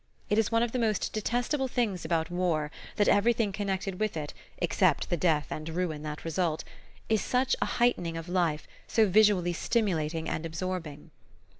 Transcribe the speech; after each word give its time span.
It 0.31 0.39
is 0.39 0.51
one 0.51 0.63
of 0.63 0.71
the 0.71 0.79
most 0.79 1.13
detestable 1.13 1.67
things 1.67 2.03
about 2.05 2.31
war 2.31 2.71
that 2.95 3.07
everything 3.07 3.51
connected 3.51 3.99
with 3.99 4.17
it, 4.17 4.33
except 4.57 5.11
the 5.11 5.15
death 5.15 5.51
and 5.51 5.69
ruin 5.69 6.01
that 6.01 6.25
result, 6.25 6.63
is 7.07 7.21
such 7.23 7.55
a 7.61 7.65
heightening 7.77 8.17
of 8.17 8.27
life, 8.27 8.65
so 8.87 9.07
visually 9.07 9.53
stimulating 9.53 10.27
and 10.27 10.43
absorbing. 10.43 11.11